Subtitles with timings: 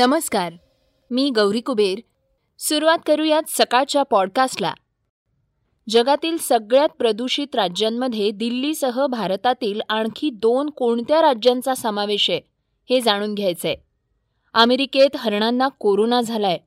[0.00, 0.52] नमस्कार
[1.10, 1.98] मी गौरी कुबेर.
[2.58, 4.74] सुरुवात करूयात सकाळच्या पॉडकास्टला
[5.88, 12.40] जगातील सगळ्यात प्रदूषित राज्यांमध्ये दिल्लीसह भारतातील आणखी दोन कोणत्या राज्यांचा समावेश आहे
[12.90, 13.74] हे जाणून घ्यायचंय.
[14.54, 16.58] अमेरिकेत हरणांना कोरोना झालाय.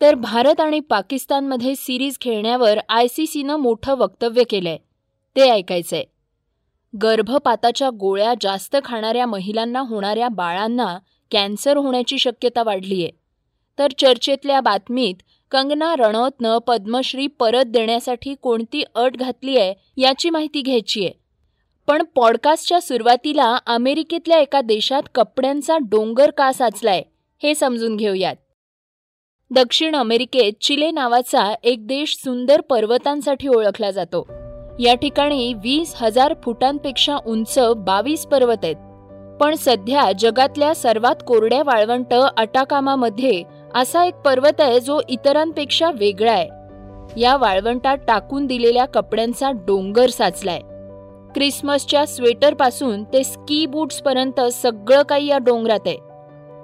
[0.00, 4.78] तर भारत आणि पाकिस्तानमध्ये सिरीज खेळण्यावर आय सी सीनं मोठं वक्तव्य केलंय
[5.36, 6.04] ते ऐकायचंय.
[7.02, 10.98] गर्भपाताच्या गोळ्या जास्त खाणाऱ्या महिलांना होणाऱ्या बाळांना
[11.32, 13.08] कॅन्सर होण्याची शक्यता वाढलीय.
[13.78, 15.14] तर चर्चेतल्या बातमीत
[15.50, 21.12] कंगना रणौतनं पद्मश्री परत देण्यासाठी कोणती अट घातली आहे याची माहिती घ्यायची आहे
[21.86, 27.02] पण पॉडकास्टच्या सुरुवातीला अमेरिकेतल्या एका देशात कपड्यांचा डोंगर का साचलाय
[27.42, 28.36] हे समजून घेऊयात.
[29.50, 34.26] दक्षिण अमेरिकेत चिले नावाचा एक देश सुंदर पर्वतांसाठी ओळखला जातो.
[34.80, 38.91] या ठिकाणी वीस हजार फुटांपेक्षा उंच बावीस पर्वत आहेत.
[39.42, 43.42] पण सध्या जगातल्या सर्वात कोरड्या वाळवंट अटाकामामध्ये
[43.74, 46.48] असा एक पर्वत आहे जो इतरांपेक्षा वेगळा आहे.
[47.20, 50.60] या वाळवंटात टाकून दिलेल्या कपड्यांचा डोंगर साचलाय.
[51.34, 55.96] क्रिसमसच्या स्वेटरपासून ते स्की बूट्सपर्यंत सगळं काही या डोंगरात आहे.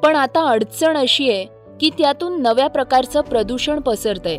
[0.02, 1.44] पण आता अडचण अशी आहे
[1.80, 4.38] की त्यातून नव्या प्रकारचं प्रदूषण पसरतंय.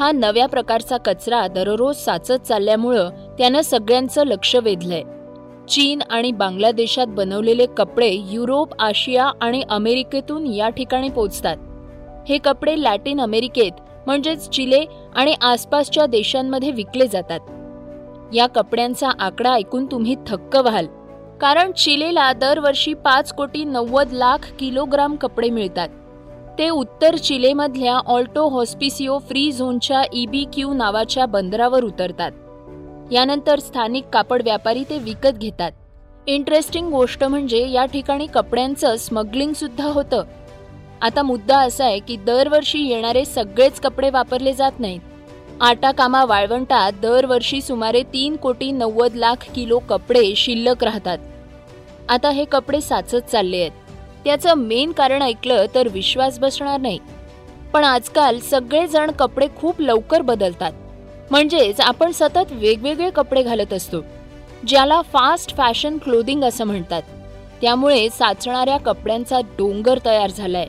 [0.00, 3.08] हा नव्या प्रकारचा कचरा दररोज साचत चालल्यामुळं
[3.38, 5.02] त्यानं सगळ्यांचं लक्ष वेधलंय.
[5.70, 11.56] चीन आणि बांगलादेशात बनवलेले कपडे युरोप आशिया आणि अमेरिकेतून या ठिकाणी पोचतात.
[12.28, 13.72] हे कपडे लॅटिन अमेरिकेत
[14.06, 17.40] म्हणजेच चिले आणि आसपासच्या देशांमध्ये विकले जातात.
[18.34, 20.86] या कपड्यांचा आकडा ऐकून तुम्ही थक्क व्हाल.
[21.40, 25.88] कारण चिलेला दरवर्षी पाच कोटी नव्वद लाख किलोग्राम कपडे मिळतात.
[26.58, 32.30] ते उत्तर चिलेमधल्या ऑल्टो हॉस्पिसिओ फ्री झोनच्या ईबी क्यू नावाच्या बंदरावर उतरतात.
[33.10, 35.72] यानंतर स्थानिक कापड व्यापारी ते विकत घेतात.
[36.26, 40.24] इंटरेस्टिंग गोष्ट म्हणजे या ठिकाणी कपड्यांचं स्मगलिंग सुद्धा होतं.
[41.02, 45.00] आता मुद्दा असा आहे की दरवर्षी येणारे सगळेच कपडे वापरले जात नाहीत.
[45.60, 51.18] आटा कामा वाळवंटात दरवर्षी सुमारे तीन कोटी नव्वद लाख किलो कपडे शिल्लक राहतात.
[52.08, 53.70] आता हे कपडे साचत चालले आहेत.
[54.24, 56.98] त्याचं मेन कारण ऐकलं तर विश्वास बसणार नाही.
[57.72, 60.72] पण आजकाल सगळेजण कपडे खूप लवकर बदलतात.
[61.30, 63.96] म्हणजेच आपण सतत वेगवेगळे कपडे घालत असतो
[64.66, 67.02] ज्याला फास्ट फॅशन क्लोदिंग असं म्हणतात.
[67.62, 70.66] त्यामुळे साचणाऱ्या कपड्यांचा डोंगर तयार झालाय.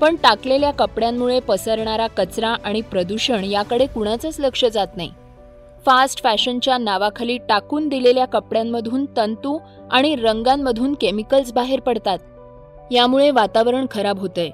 [0.00, 5.10] पण टाकलेल्या कपड्यांमुळे पसरणारा कचरा आणि प्रदूषण याकडे कुणाचंच लक्ष जात नाही.
[5.86, 9.58] फास्ट फॅशनच्या नावाखाली टाकून दिलेल्या कपड्यांमधून तंतू
[9.90, 12.18] आणि रंगांमधून केमिकल्स बाहेर पडतात.
[12.92, 14.50] यामुळे वातावरण खराब होतंय.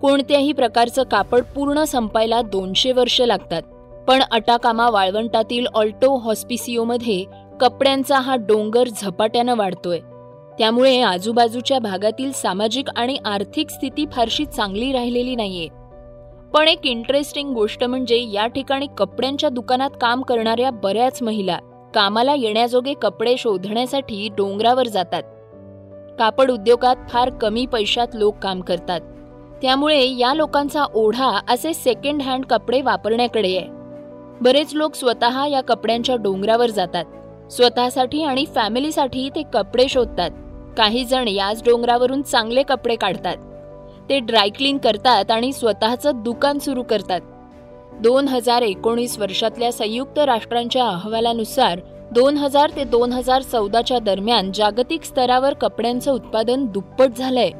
[0.00, 3.62] कोणत्याही प्रकारचं कापड पूर्ण संपायला दोनशे वर्ष लागतात.
[4.08, 7.24] पण अटाकामा वाळवंटातील ऑल्टो हॉस्पिसिओमध्ये
[7.60, 9.98] कपड्यांचा हा डोंगर झपाट्यानं वाढतोय.
[10.58, 15.68] त्यामुळे आजूबाजूच्या भागातील सामाजिक आणि आर्थिक स्थिती फारशी चांगली राहिलेली नाहीये.
[16.54, 21.58] पण एक इंटरेस्टिंग गोष्ट म्हणजे या ठिकाणी कपड्यांच्या दुकानात काम करणाऱ्या बऱ्याच महिला
[21.94, 25.22] कामाला येण्याजोगे कपडे शोधण्यासाठी डोंगरावर जातात.
[26.18, 29.00] कापड उद्योगात फार कमी पैशात लोक काम करतात.
[29.62, 33.77] त्यामुळे या लोकांचा ओढा असे सेकंड हँड कपडे वापरण्याकडे आहे.
[34.40, 37.04] बरेच लोक स्वतः या कपड्यांच्या डोंगरावर जातात.
[37.50, 40.30] स्वतःसाठी आणि फॅमिलीसाठी ते कपडे शोधतात.
[40.76, 43.36] काही जण याच डोंगरावरून चांगले कपडे काढतात.
[44.08, 47.20] ते ड्रायक्लीन करतात आणि स्वतःचं दुकान सुरू करतात.
[48.00, 51.80] दोन हजार एकोणीस वर्षातल्या संयुक्त राष्ट्रांच्या अहवालानुसार
[52.12, 57.50] दोन हजार ते दोन हजार चौदाच्या दरम्यान जागतिक स्तरावर कपड्यांचं उत्पादन दुप्पट झालंय.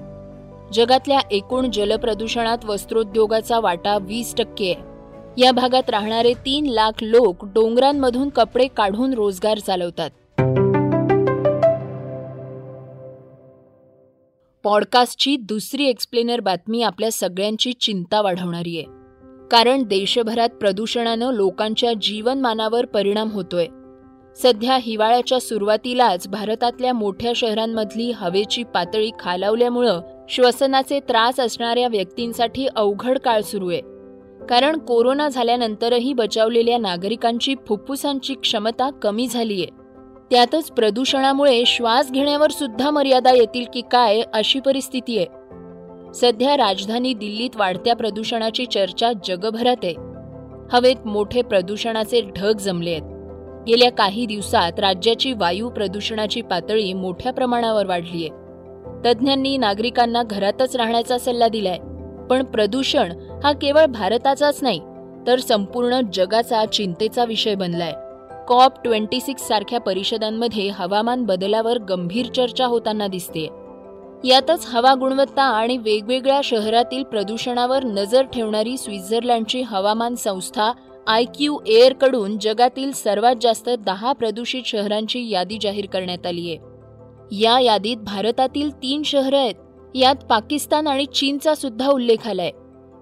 [0.73, 4.88] जगातल्या एकूण जलप्रदूषणात वस्त्रोद्योगाचा वाटा वीस टक्के आहे.
[5.39, 10.11] या भागात राहणारे तीन लाख लोक डोंगरांमधून कपडे काढून रोजगार चालवतात.
[14.65, 18.87] पॉडकास्टची दुसरी एक्सप्लेनर बातमी आपल्या सगळ्यांची चिंता वाढवणारी आहे.
[19.51, 23.67] कारण देशभरात प्रदूषणानं लोकांच्या जीवनमानावर परिणाम होतोय.
[24.37, 33.41] सध्या हिवाळ्याच्या सुरुवातीलाच भारतातल्या मोठ्या शहरांमधली हवेची पातळी खालावल्यामुळं श्वसनाचे त्रास असणाऱ्या व्यक्तींसाठी अवघड काळ
[33.41, 33.98] सुरू आहे.
[34.49, 39.65] कारण कोरोना झाल्यानंतरही बचावलेल्या नागरिकांची फुफ्फुसांची क्षमता कमी झालीय.
[40.31, 45.27] त्यातच प्रदूषणामुळे श्वास घेण्यावर सुद्धा मर्यादा येतील की काय अशी परिस्थिती आहे.
[46.15, 49.95] सध्या राजधानी दिल्लीत वाढत्या प्रदूषणाची चर्चा जगभरात आहे.
[50.73, 53.03] हवेत मोठे प्रदूषणाचे ढग जमले आहेत.
[53.67, 58.29] गेल्या काही दिवसात राज्याची वायू प्रदूषणाची पातळी मोठ्या प्रमाणावर वाढली आहे
[59.05, 61.79] तज्ज्ञांनी नागरिकांना घरातच राहण्याचा सल्ला दिलाय
[62.31, 63.13] पण प्रदूषण
[63.45, 64.81] हा केवळ भारताचाच नाही
[65.27, 67.93] तर संपूर्ण जगाचा चिंतेचा विषय बनलाय.
[68.49, 73.49] कॉप ट्वेंटी सिक्स सारख्या परिषदांमध्ये हवामान बदलावर गंभीर चर्चा होताना दिसते
[74.25, 80.73] यातच हवा गुणवत्ता आणि वेगवेगळ्या शहरातील प्रदूषणावर नजर ठेवणारी स्वित्झर्लंडची हवामान संस्था
[81.07, 86.59] आय क्यू एअरकडून जगातील सर्वात जास्त दहा प्रदूषित शहरांची यादी जाहीर करण्यात आली आहे.
[87.33, 89.55] या यादीत भारतातील तीन शहरं आहेत
[89.95, 92.51] यात पाकिस्तान आणि चीनचा सुद्धा उल्लेख आलाय.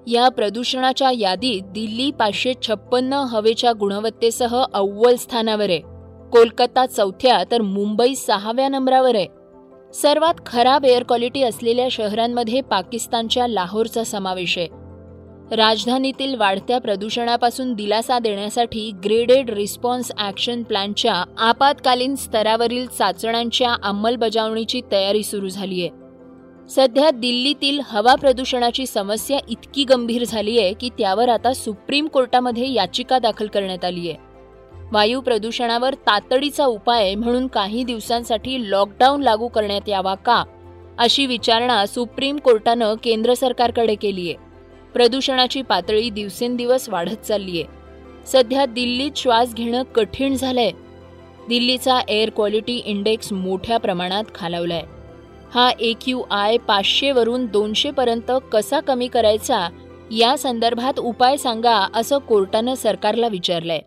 [0.09, 5.81] या प्रदूषणाच्या यादीत दिल्ली पाचशे छप्पन्न हवेच्या गुणवत्तेसह अव्वल स्थानावर आहे.
[6.33, 9.27] कोलकाता चौथ्या तर मुंबई सहाव्या नंबरावर आहे.
[9.95, 14.69] सर्वात खराब एअर क्वालिटी असलेल्या शहरांमध्ये पाकिस्तानच्या लाहोरचा समावेश आहे.
[15.57, 25.49] राजधानीतील वाढत्या प्रदूषणापासून दिलासा देण्यासाठी ग्रेडेड रिस्पॉन्स ॲक्शन प्लॅनच्या आपत्कालीन स्तरावरील चाचण्यांच्या अंमलबजावणीची तयारी सुरू
[25.49, 26.06] झाली आहे.
[26.71, 33.19] सध्या दिल्लीतील हवा प्रदूषणाची समस्या इतकी गंभीर झाली आहे की त्यावर आता सुप्रीम कोर्टामध्ये याचिका
[33.19, 34.19] दाखल करण्यात आली आहे
[34.93, 40.45] वायू प्रदूषणावर तातडीचा उपाय म्हणून काही दिवसांसाठी लॉकडाऊन लागू करण्यात यावा का
[40.99, 44.35] अशी विचारणा सुप्रीम कोर्टानं केंद्र सरकारकडे केली आहे
[44.95, 47.77] प्रदूषणाची पातळी दिवसेंदिवस वाढत चालली आहे
[48.27, 50.71] सध्या दिल्लीत श्वास घेणं कठीण झालंय.
[51.49, 54.83] दिल्लीचा एअर क्वालिटी इंडेक्स मोठ्या प्रमाणात खालावलाय.
[55.55, 59.69] हा ए क्यू आय पाचशेवरून दोनशेपर्यंत कसा कमी करायचा?
[60.11, 63.79] या संदर्भात उपाय सांगा असं कोर्टानं सरकारला विचारलंय.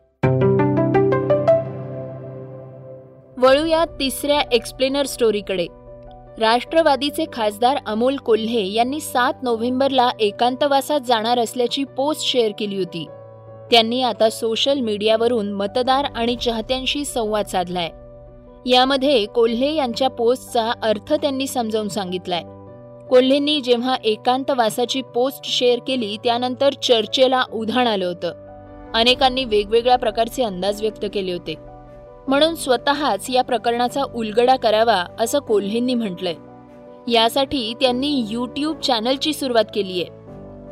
[3.38, 5.68] वळूया तिसऱ्या एक्सप्लेनर स्टोरीकडे.
[6.40, 13.08] राष्ट्रवादीचे खासदार अमोल कोल्हे यांनी सात नोव्हेंबरला एकांतवासात जाणार असल्याची पोस्ट शेअर केली होती.
[13.72, 17.90] त्यांनी आता सोशल मीडियावरून मतदार आणि चाहत्यांशी संवाद साधलाय.
[18.66, 22.42] यामध्ये कोल्हे यांच्या पोस्टचा अर्थ त्यांनी समजावून सांगितलाय.
[23.10, 28.34] कोल्हेंनी जेव्हा एकांतवासाची पोस्ट शेअर केली त्यानंतर चर्चेला उधाण आलं होतं.
[28.94, 31.56] अनेकांनी वेगवेगळ्या प्रकारचे अंदाज व्यक्त केले होते.
[32.28, 36.36] म्हणून स्वतःच या प्रकरणाचा उलगडा करावा असं कोल्हेंनी म्हटलंय.
[37.12, 40.20] यासाठी त्यांनी यूट्यूब चॅनलची सुरुवात केली आहे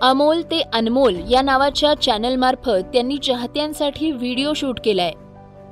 [0.02, 5.12] अमोल ते अनमोल या नावाच्या चॅनलमार्फत त्यांनी चाहत्यांसाठी व्हिडिओ शूट केलाय.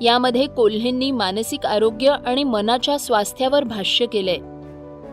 [0.02, 4.38] यामध्ये कोल्हेंनी मानसिक आरोग्य आणि मनाच्या स्वास्थ्यावर भाष्य केलंय.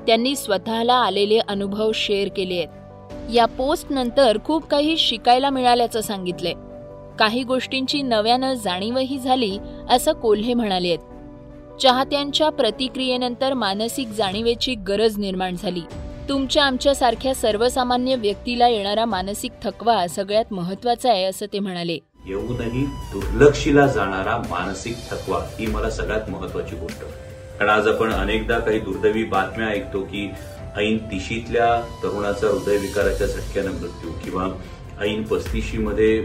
[0.07, 2.69] त्यांनी स्वतःला आलेले अनुभव शेअर केले आहेत.
[3.35, 6.53] या पोस्ट नंतर खूप काही शिकायला मिळाल्याचं सांगितलंय.
[7.19, 9.59] काही गोष्टींची नव्यानं जाणीवही झाली
[9.91, 10.99] असं कोल्हे म्हणाले आहेत.
[11.81, 15.83] चाहत्यांच्या प्रतिक्रियेनंतर मानसिक जाणीवेची गरज निर्माण झाली.
[16.29, 21.99] तुमच्या आमच्यासारख्या सर्वसामान्य व्यक्तीला येणारा मानसिक थकवा सगळ्यात महत्त्वाचा आहे असं ते म्हणाले.
[22.27, 27.01] येऊनही दुर्लक्षीला जाणारा मानसिक थकवा ही मला सगळ्यात महत्वाची गोष्ट.
[27.59, 30.29] कारण आज आपण अनेकदा काही दुर्दैवी बातम्या ऐकतो की
[30.77, 31.67] ऐन तिशीतल्या
[32.03, 34.47] तरुणाचा हृदयविकाराच्या झटक्यानं मृत्यू किंवा
[35.05, 36.21] ऐन पस्तीशी मध्ये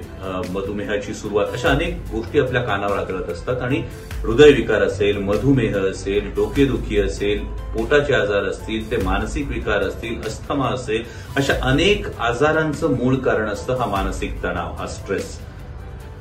[0.54, 3.82] मधुमेहाची सुरुवात अशा अनेक गोष्टी आपल्या कानावर आदळत असतात आणि
[4.24, 7.44] हृदयविकार असेल मधुमेह असेल डोकेदुखी असेल
[7.76, 11.04] पोटाचे आजार असतील ते मानसिक विकार असतील अस्थमा असेल
[11.38, 15.38] अशा अनेक आजारांचं मूळ कारण असतं हा मानसिक तणाव हा स्ट्रेस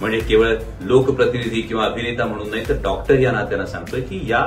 [0.01, 4.47] म्हणजे केवळ लोकप्रतिनिधी किंवा अभिनेता म्हणून नाही तर डॉक्टर या नात्यानं सांगतोय की या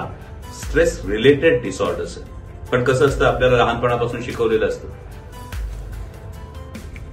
[0.63, 2.18] स्ट्रेस रिलेटेड डिसऑर्डर्स
[2.72, 4.88] पण कसं असतं आपल्याला लहानपणापासून शिकवलेलं असतं.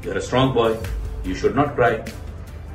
[0.04, 0.72] Your a strong boy
[1.26, 1.98] you should not cry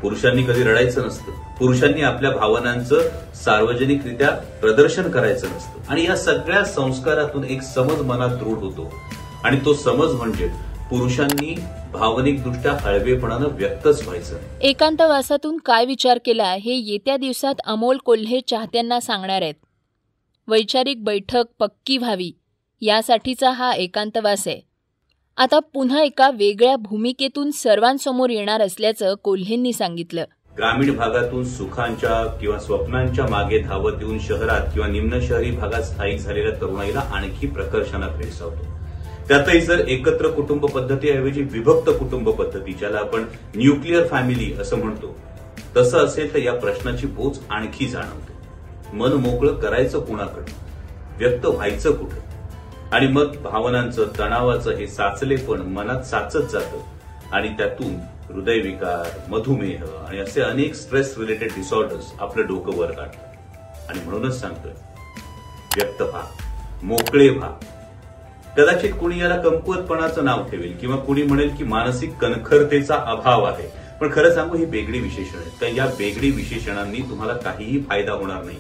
[0.02, 1.32] पुरुषांनी कधी रडायचं नसतं.
[1.60, 3.02] पुरुषांनी आपल्या भावनांचं
[3.36, 5.80] सार्वजनिकरित्या प्रदर्शन करायचं नसतं.
[5.90, 8.94] आणि या सगळ्या संस्कारातून एक समज मनात दृढ होतो.
[9.44, 10.52] आणि तो समज म्हणजे
[10.92, 11.56] पुरुषांनी
[11.94, 14.38] भावनिकदृष्ट्या हळवेपणानं व्यक्तच व्हायचं.
[14.62, 19.54] एकांतवासातून काय विचार केला हे येत्या दिवसात अमोल कोल्हे चाहत्यांना सांगणार आहेत.
[20.48, 22.32] वैचारिक बैठक पक्की व्हावी
[22.82, 24.62] यासाठीचा हा एकांतवास आहे.
[25.38, 30.26] आता पुन्हा एका वेगळ्या भूमिकेतून सर्वांसमोर येणार असल्याचं कोल्हेंनी सांगितलं.
[30.58, 36.52] ग्रामीण भागातून सुखांच्या किंवा स्वप्नांच्या मागे धावत येऊन शहरात किंवा निम्न शहरी भागात स्थायिक झालेल्या
[36.52, 38.81] तरुणाईला आणखी प्रकर्षानं भेडसावतो
[39.32, 43.24] त्यातही जर एकत्र कुटुंब पद्धतीऐवजी विभक्त कुटुंब पद्धती ज्याला आपण
[43.56, 45.16] न्यूक्लिअर फॅमिली असं म्हणतो
[45.78, 48.34] तसं असेल तर या प्रश्नाची बोच आणखी जाणवते.
[48.94, 50.52] मन मोकळं करायचं कुणाकडे?
[51.18, 52.16] व्यक्त व्हायचं कुठं?
[52.92, 56.78] आणि मग भावनांचं तणावाचं हे साचलेपण मनात साचत जातं.
[57.32, 57.96] आणि त्यातून
[58.34, 64.72] हृदयविकार मधुमेह आणि असे अनेक स्ट्रेस रिलेटेड डिसऑर्डर्स आपलं डोकं वर काढतात आणि म्हणूनच सांगतोय
[65.76, 66.22] व्यक्त व्हा
[66.84, 67.50] मोकळे व्हा.
[68.58, 73.68] कदाचित कुणी याला कमकुवतपणाचं नाव ठेवेल किंवा कुणी म्हणेल की मानसिक कणखरतेचा अभाव आहे.
[74.02, 75.52] पण खरं सांगू ही बेगडी विशेषण आहेत.
[75.62, 78.58] तर या बेगडी विशेषणांनी तुम्हाला काहीही फायदा होणार नाही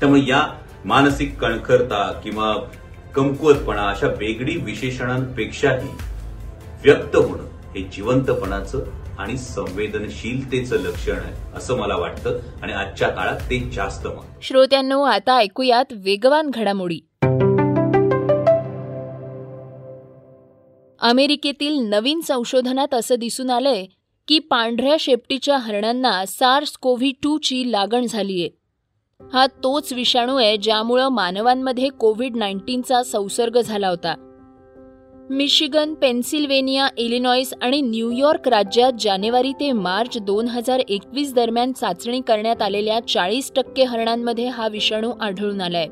[0.00, 0.42] त्यामुळे या
[0.84, 2.54] मानसिक कणखरता किंवा
[3.14, 5.88] कमकुवतपणा अशा वेगळी विशेषणांपेक्षाही
[6.84, 7.44] व्यक्त होणं
[7.74, 8.84] हे जिवंतपणाचं
[9.18, 12.38] आणि संवेदनशीलतेचं लक्षण आहे असं मला वाटतं.
[12.62, 16.98] आणि आजच्या काळात ते जास्त मग श्रोत्यांनो आता ऐकूयात वेगवान घडामोडी.
[21.02, 23.86] अमेरिकेतील नवीन संशोधनात असं दिसून आलंय
[24.28, 28.48] की पांढऱ्या शेपटीच्या हरणांना सार्स कोव्ही टूची लागण झालीये
[29.32, 34.14] हा तोच विषाणू आहे ज्यामुळं मानवांमध्ये कोविड नाईन्टीनचा संसर्ग झाला होता.
[35.30, 42.62] मिशिगन पेन्सिल्वेनिया इलिनॉईस आणि न्यूयॉर्क राज्यात जानेवारी ते मार्च दोन हजार एकवीस दरम्यान चाचणी करण्यात
[42.62, 45.88] आलेल्या चाळीस टक्के हरणांमध्ये हा विषाणू आढळून आलाय.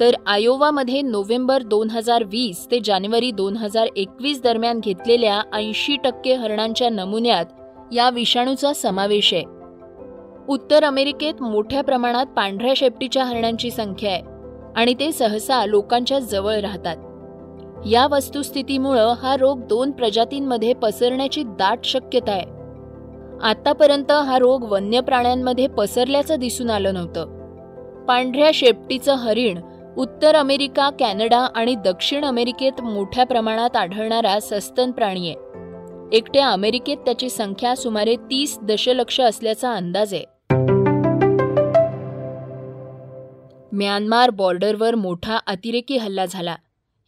[0.00, 6.34] तर आयोवामध्ये नोव्हेंबर दोन हजार वीस ते जानेवारी दोन हजार एकवीस दरम्यान घेतलेल्या ऐंशी टक्के
[6.34, 7.44] हरणांच्या नमुन्यात
[7.92, 9.44] या विषाणूचा समावेश आहे.
[10.48, 14.22] उत्तर अमेरिकेत मोठ्या प्रमाणात पांढऱ्या शेपटीच्या हरणांची संख्या आहे
[14.76, 16.96] आणि ते सहसा लोकांच्या जवळ राहतात.
[17.86, 22.50] या वस्तुस्थितीमुळं हा रोग दोन प्रजातींमध्ये पसरण्याची दाट शक्यता आहे.
[23.42, 27.24] आतापर्यंत हा रोग वन्य प्राण्यांमध्ये पसरल्याचं दिसून आलं नव्हतं.
[28.08, 29.60] पांढऱ्या शेपटीचं हरिण
[29.96, 35.36] उत्तर अमेरिका कॅनडा आणि दक्षिण अमेरिकेत मोठ्या प्रमाणात आढळणारा सस्तन प्राणी आहे.
[36.16, 40.24] एकट्या अमेरिकेत त्याची संख्या सुमारे तीस दशलक्ष असल्याचा अंदाज आहे.
[43.72, 46.56] म्यानमार बॉर्डरवर मोठा अतिरेकी हल्ला झाला.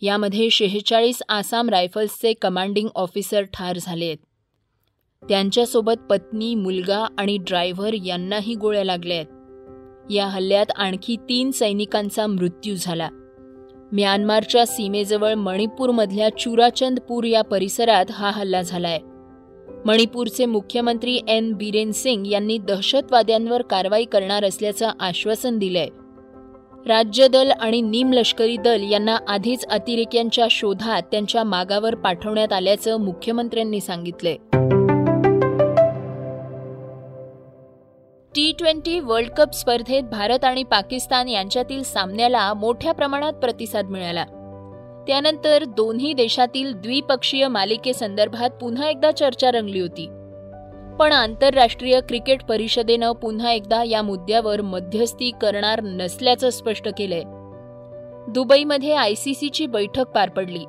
[0.00, 4.18] यामध्ये शेहेचाळीस आसाम रायफल्सचे कमांडिंग ऑफिसर ठार झाले आहेत.
[5.28, 9.33] त्यांच्यासोबत पत्नी मुलगा आणि ड्रायव्हर यांनाही गोळ्या लागल्या आहेत.
[10.10, 13.08] या हल्ल्यात आणखी तीन सैनिकांचा मृत्यू झाला.
[13.92, 18.98] म्यानमारच्या सीमेजवळ मणिपूरमधल्या चुराचंदपूर या परिसरात हा हल्ला झालाय.
[19.86, 21.52] मणिपूरचे मुख्यमंत्री एन.
[21.52, 25.88] बिरेन सिंग यांनी दहशतवाद्यांवर कारवाई करणार असल्याचं आश्वासन दिलंय.
[26.86, 34.36] राज्य दल आणि निमलष्करी दल यांना आधीच अतिरेक्यांच्या शोधात त्यांच्या मागावर पाठवण्यात आल्याचं मुख्यमंत्र्यांनी सांगितलंय.
[38.34, 44.24] टी ट्वेंटी वर्ल्ड कप स्पर्धेत भारत आणि पाकिस्तान यांच्यातील सामन्याला मोठ्या प्रमाणात प्रतिसाद मिळाला.
[45.06, 50.06] त्यानंतर दोन्ही देशातील द्विपक्षीय मालिकेसंदर्भात पुन्हा एकदा चर्चा रंगली होती.
[50.98, 57.22] पण आंतरराष्ट्रीय क्रिकेट परिषदेनं पुन्हा एकदा या मुद्द्यावर मध्यस्थी करणार नसल्याचं स्पष्ट केलंय.
[58.32, 60.64] दुबईमध्ये आयसीसीची बैठक पार पडली.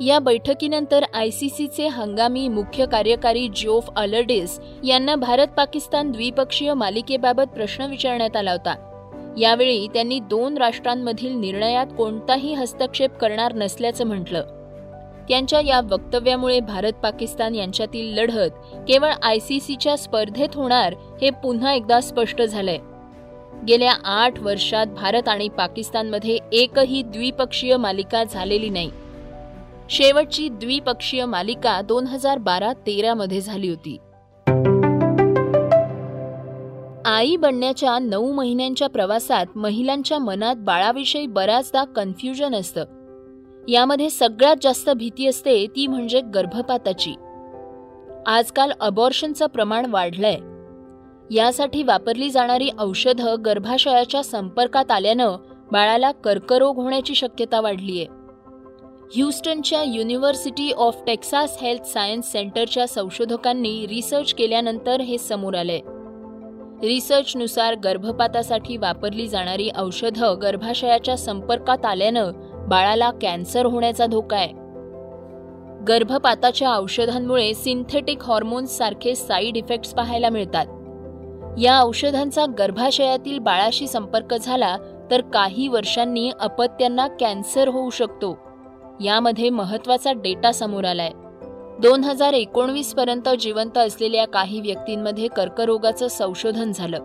[0.00, 7.42] या बैठकीनंतर आय सी सीचे हंगामी मुख्य कार्यकारी जोफ अलर्डिस यांना भारत पाकिस्तान द्विपक्षीय मालिकेबाबत
[7.42, 8.74] प्रश्न विचारण्यात आला होता.
[9.38, 14.44] यावेळी त्यांनी दोन राष्ट्रांमधील निर्णयात कोणताही हस्तक्षेप करणार नसल्याचं म्हटलं.
[15.28, 18.50] त्यांच्या या वक्तव्यामुळे भारत पाकिस्तान यांच्यातील लढत
[18.88, 22.78] केवळ आय सी सीच्या स्पर्धेत होणार हे पुन्हा एकदा स्पष्ट झालंय.
[23.68, 28.90] गेल्या आठ वर्षात भारत आणि पाकिस्तानमध्ये एकही द्विपक्षीय मालिका झालेली नाही.
[29.90, 33.98] शेवटची द्विपक्षीय मालिका दोन हजार बारा तेरा मध्ये झाली होती.
[37.04, 42.84] आई बनण्याच्या नऊ महिन्यांच्या प्रवासात महिलांच्या मनात बाळाविषयी बऱ्याचदा कन्फ्युजन असतं.
[43.68, 47.14] यामध्ये सगळ्यात जास्त भीती असते ती म्हणजे गर्भपाताची.
[48.26, 50.36] आजकाल अबॉर्शनचं प्रमाण वाढलंय.
[51.34, 55.36] यासाठी वापरली जाणारी औषधं गर्भाशयाच्या संपर्कात आल्यानं
[55.72, 58.04] बाळाला कर्करोग होण्याची शक्यता वाढलीय.
[59.16, 65.80] ह्युस्टनच्या university of Texas health science सेंटरच्या संशोधकांनी रिसर्च केल्यानंतर हे समोर आलंय
[66.86, 72.30] रिसर्चनुसार गर्भपातासाठी वापरली जाणारी औषधं गर्भाशयाच्या संपर्कात आल्यानं
[72.68, 74.52] बाळाला कॅन्सर होण्याचा धोका आहे.
[75.88, 80.66] गर्भपाताच्या औषधांमुळे सिंथेटिक हॉर्मोन्स सारखे साईड इफेक्ट्स पाहायला मिळतात.
[81.58, 84.76] या औषधांचा गर्भाशयातील बाळाशी संपर्क झाला
[85.10, 88.43] तर काही वर्षांनी अपत्यांना कॅन्सर होऊ शकतो.
[89.00, 91.10] यामध्ये महत्त्वाचा डेटा समोर आलाय.
[91.80, 96.98] दोन हजार एकोणवीस पर्यंत जिवंत असलेल्या काही व्यक्तींमध्ये कर्करोगाचं संशोधन झालं.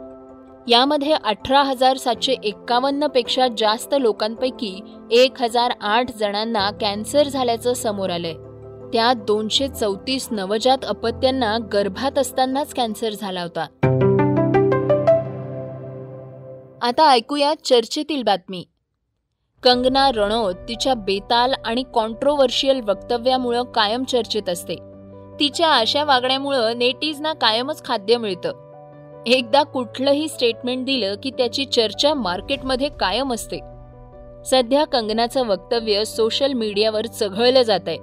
[0.67, 4.79] यामध्ये अठरा हजार सातशे एक्कावन्नपेक्षा जास्त लोकांपैकी
[5.11, 8.33] एक हजार आठ जणांना कॅन्सर झाल्याचं समोर आलंय.
[8.93, 13.65] त्यात दोनशे चौतीस नवजात अपत्यांना गर्भात असतानाच कॅन्सर झाला होता.
[16.81, 18.65] आता ऐकूया चर्चेतील बातमी.
[19.63, 24.75] कंगना रणौत तिच्या बेताल आणि कॉन्ट्रोवर्शियल वक्तव्यामुळं कायम चर्चेत असते.
[25.39, 28.51] तिच्या अशा वागण्यामुळं नेटीजना कायमच खाद्य मिळतं.
[29.27, 33.59] एकदा कुठलंही स्टेटमेंट दिलं की त्याची चर्चा मार्केटमध्ये कायम असते.
[34.45, 37.97] सध्या कंगनाचं वक्तव्य सोशल मीडियावर चघळलं जात आहे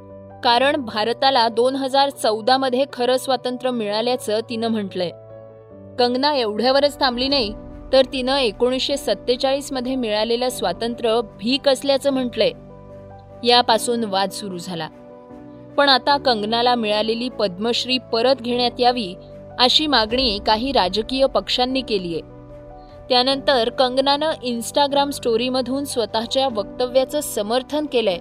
[0.45, 5.11] कारण भारताला दोन हजार चौदामध्ये खरं स्वातंत्र्य मिळाल्याचं तिनं म्हटलंय.
[5.99, 7.55] कंगना एवढ्यावरच थांबली नाही
[7.93, 12.51] तर तिनं एकोणीसशे सत्तेचाळीसमध्ये मिळालेलं स्वातंत्र्य भीक असल्याचं म्हटलंय.
[13.49, 14.89] यापासून वाद सुरू झाला.
[15.77, 19.15] पण आता कंगनाला मिळालेली पद्मश्री परत घेण्यात यावी
[19.59, 22.23] अशी मागणी काही राजकीय पक्षांनी केली आहे.
[23.09, 28.19] त्यानंतर कंगनानं इन्स्टाग्राम स्टोरीमधून स्वतःच्या वक्तव्याचं समर्थन केलंय.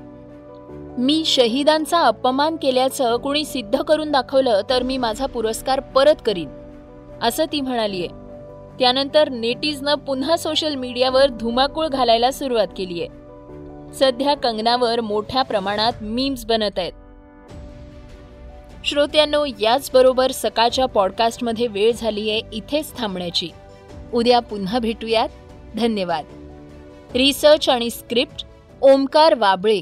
[0.97, 6.49] मी शहीदांचा अपमान केल्याचं कुणी सिद्ध करून दाखवलं तर मी माझा पुरस्कार परत करीन
[7.21, 8.24] असं ती म्हणालीये.
[8.79, 13.09] त्यानंतर नेटीजनं पुन्हा सोशल मीडियावर धुमाकूळ घालायला सुरुवात केली आहे.
[13.93, 16.91] सध्या कंगनावर मोठ्या प्रमाणात मीम्स बनत आहेत.
[18.85, 23.49] श्रोत्यांनो याचबरोबर सकाळच्या पॉडकास्टमध्ये वेळ झाली आहे इथेच थांबण्याची.
[24.13, 25.29] उद्या पुन्हा भेटूयात.
[25.75, 26.25] धन्यवाद.
[27.15, 28.45] रिसर्च आणि स्क्रिप्ट
[28.81, 29.81] ओमकार वाबळे.